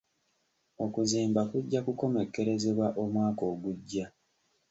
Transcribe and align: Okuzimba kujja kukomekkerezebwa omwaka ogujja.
Okuzimba 0.85 1.41
kujja 1.51 1.79
kukomekkerezebwa 1.85 2.87
omwaka 3.03 3.43
ogujja. 3.53 4.05